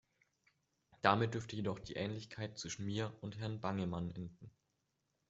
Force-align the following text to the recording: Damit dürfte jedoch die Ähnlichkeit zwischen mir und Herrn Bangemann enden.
Damit 1.03 1.35
dürfte 1.35 1.55
jedoch 1.55 1.77
die 1.77 1.93
Ähnlichkeit 1.93 2.57
zwischen 2.57 2.87
mir 2.87 3.15
und 3.21 3.37
Herrn 3.37 3.59
Bangemann 3.59 4.09
enden. 4.09 4.49